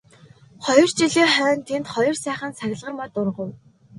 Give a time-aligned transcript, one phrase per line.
[0.65, 3.49] Хоёр жилийн хойно тэнд хоёр сайхан саглагар мод ургав.